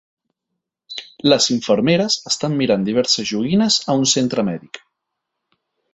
Les 1.33 1.49
infermeres 1.57 2.17
estan 2.31 2.57
mirant 2.63 2.87
diverses 2.89 3.31
joguines 3.35 3.81
a 3.87 3.99
un 4.03 4.11
centre 4.17 4.47
mèdic. 4.49 4.85